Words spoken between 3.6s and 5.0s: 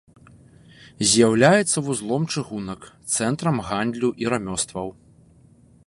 гандлю і рамёстваў.